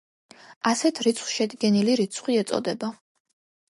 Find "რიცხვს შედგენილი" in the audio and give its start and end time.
1.09-2.01